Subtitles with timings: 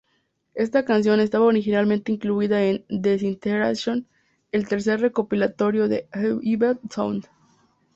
[0.55, 4.07] Esta canción estaba originalmente incluida en Disintegration,
[4.51, 6.09] el tercer recopilatorio de
[6.43, 7.27] I've Sound.